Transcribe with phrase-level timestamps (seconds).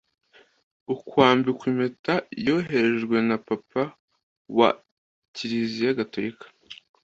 [0.93, 2.15] ukwambikwa impeta
[2.45, 3.83] yoherejwe na papa
[4.57, 4.69] wa
[5.35, 6.45] kiliziya gatolika